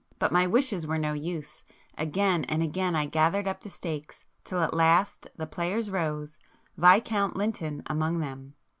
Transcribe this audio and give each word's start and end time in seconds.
But 0.17 0.31
my 0.31 0.47
wishes 0.47 0.87
were 0.87 0.97
no 0.97 1.13
use,—again 1.13 2.45
and 2.45 2.63
again 2.63 2.95
I 2.95 3.05
gathered 3.05 3.47
up 3.47 3.61
the 3.61 3.69
stakes, 3.69 4.25
till 4.43 4.63
at 4.63 4.73
last 4.73 5.27
the 5.37 5.45
players 5.45 5.91
rose, 5.91 6.39
Viscount 6.75 7.35
Lynton 7.37 7.83
among 7.85 8.19
them. 8.19 8.55